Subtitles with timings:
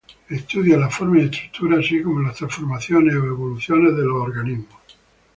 [0.29, 4.81] Estudia la forma y estructura así como las transformaciones o evoluciones de los organismos.